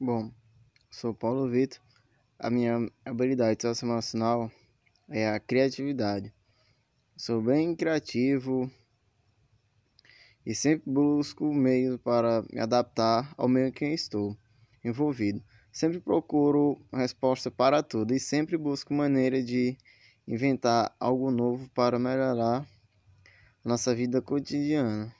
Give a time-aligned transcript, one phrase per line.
[0.00, 0.30] Bom,
[0.88, 1.80] sou Paulo Vitor.
[2.38, 4.48] A minha habilidade socioemocional
[5.08, 6.32] é a criatividade.
[7.16, 8.70] Sou bem criativo
[10.46, 14.38] e sempre busco meios para me adaptar ao meio em que estou
[14.84, 15.42] envolvido.
[15.72, 19.76] Sempre procuro resposta para tudo e sempre busco maneira de
[20.28, 22.64] inventar algo novo para melhorar
[23.64, 25.12] nossa vida cotidiana.